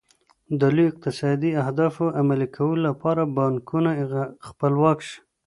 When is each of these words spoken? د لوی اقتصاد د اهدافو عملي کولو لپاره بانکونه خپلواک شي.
د 0.59 0.61
لوی 0.75 0.87
اقتصاد 0.91 1.35
د 1.41 1.45
اهدافو 1.63 2.05
عملي 2.19 2.47
کولو 2.55 2.81
لپاره 2.87 3.31
بانکونه 3.35 3.91
خپلواک 4.47 4.99
شي. 5.07 5.17